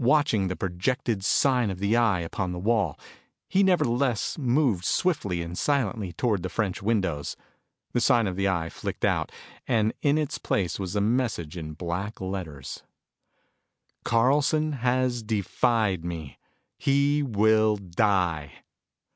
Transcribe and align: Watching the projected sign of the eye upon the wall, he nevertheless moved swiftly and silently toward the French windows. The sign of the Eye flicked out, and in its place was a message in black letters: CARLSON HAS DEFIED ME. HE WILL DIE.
Watching 0.00 0.48
the 0.48 0.56
projected 0.56 1.22
sign 1.24 1.70
of 1.70 1.78
the 1.78 1.94
eye 1.96 2.18
upon 2.18 2.50
the 2.50 2.58
wall, 2.58 2.98
he 3.46 3.62
nevertheless 3.62 4.36
moved 4.36 4.84
swiftly 4.84 5.42
and 5.42 5.56
silently 5.56 6.12
toward 6.12 6.42
the 6.42 6.48
French 6.48 6.82
windows. 6.82 7.36
The 7.92 8.00
sign 8.00 8.26
of 8.26 8.34
the 8.34 8.48
Eye 8.48 8.68
flicked 8.68 9.04
out, 9.04 9.30
and 9.68 9.92
in 10.02 10.18
its 10.18 10.38
place 10.38 10.80
was 10.80 10.96
a 10.96 11.00
message 11.00 11.56
in 11.56 11.74
black 11.74 12.20
letters: 12.20 12.82
CARLSON 14.04 14.72
HAS 14.72 15.22
DEFIED 15.22 16.04
ME. 16.04 16.36
HE 16.78 17.22
WILL 17.22 17.76
DIE. 17.76 18.50